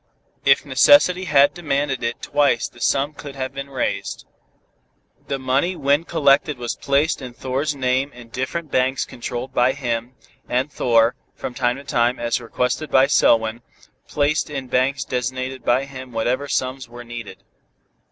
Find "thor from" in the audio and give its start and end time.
10.73-11.53